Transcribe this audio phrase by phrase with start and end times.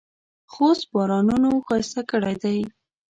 [0.53, 2.59] خوست بارانونو ښایسته کړی دی.